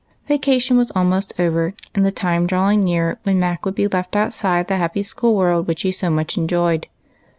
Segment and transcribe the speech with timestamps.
[0.27, 4.67] Vacation was almost over, and the time drawing near when Mac would be left outside
[4.67, 6.87] the happy school world ''THE OTHER FELLOWS.'' 131 which he so much enjoyed.